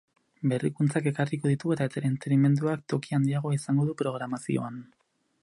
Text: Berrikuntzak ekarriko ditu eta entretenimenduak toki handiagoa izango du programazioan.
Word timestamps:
Berrikuntzak 0.51 1.09
ekarriko 1.11 1.51
ditu 1.51 1.73
eta 1.75 1.87
entretenimenduak 1.99 2.83
toki 2.95 3.17
handiagoa 3.19 3.57
izango 3.61 3.87
du 3.91 3.97
programazioan. 4.03 4.83